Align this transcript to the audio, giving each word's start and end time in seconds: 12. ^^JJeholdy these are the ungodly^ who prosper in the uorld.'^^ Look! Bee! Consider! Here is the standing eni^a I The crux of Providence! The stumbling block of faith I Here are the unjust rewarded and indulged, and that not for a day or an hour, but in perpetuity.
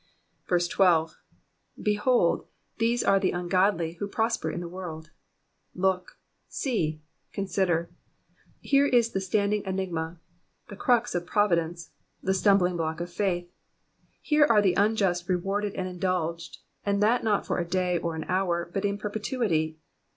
12. 0.47 1.15
^^JJeholdy 1.79 2.47
these 2.79 3.03
are 3.03 3.19
the 3.19 3.31
ungodly^ 3.33 3.97
who 3.97 4.07
prosper 4.07 4.49
in 4.49 4.59
the 4.59 4.67
uorld.'^^ 4.67 5.09
Look! 5.75 6.17
Bee! 6.63 7.03
Consider! 7.31 7.91
Here 8.61 8.87
is 8.87 9.11
the 9.11 9.21
standing 9.21 9.61
eni^a 9.61 10.15
I 10.15 10.15
The 10.69 10.75
crux 10.75 11.13
of 11.13 11.27
Providence! 11.27 11.91
The 12.19 12.33
stumbling 12.33 12.77
block 12.77 12.99
of 12.99 13.13
faith 13.13 13.47
I 13.47 13.53
Here 14.23 14.47
are 14.49 14.63
the 14.63 14.73
unjust 14.73 15.29
rewarded 15.29 15.75
and 15.75 15.87
indulged, 15.87 16.57
and 16.83 17.03
that 17.03 17.23
not 17.23 17.45
for 17.45 17.59
a 17.59 17.67
day 17.67 17.99
or 17.99 18.15
an 18.15 18.23
hour, 18.23 18.71
but 18.73 18.83
in 18.83 18.97
perpetuity. 18.97 19.77